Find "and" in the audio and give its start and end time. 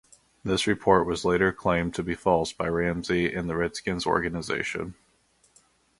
3.31-3.47